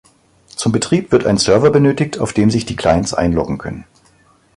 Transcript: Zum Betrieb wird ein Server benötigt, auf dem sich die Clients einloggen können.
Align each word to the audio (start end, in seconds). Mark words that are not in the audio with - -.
Zum 0.47 0.71
Betrieb 0.71 1.11
wird 1.11 1.27
ein 1.27 1.37
Server 1.37 1.69
benötigt, 1.69 2.17
auf 2.17 2.33
dem 2.33 2.49
sich 2.49 2.65
die 2.65 2.75
Clients 2.75 3.13
einloggen 3.13 3.59
können. 3.59 3.85